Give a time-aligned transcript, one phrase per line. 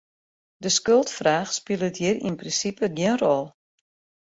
[0.63, 3.45] De skuldfraach spilet hjir yn prinsipe gjin rol.